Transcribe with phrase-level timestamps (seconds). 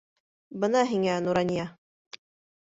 [0.63, 1.67] Бына һиңә Нурания!